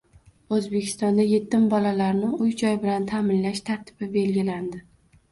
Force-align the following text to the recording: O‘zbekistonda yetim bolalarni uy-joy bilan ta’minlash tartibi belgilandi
O‘zbekistonda 0.55 1.25
yetim 1.31 1.67
bolalarni 1.73 2.29
uy-joy 2.45 2.79
bilan 2.85 3.05
ta’minlash 3.11 3.61
tartibi 3.69 4.09
belgilandi 4.17 4.81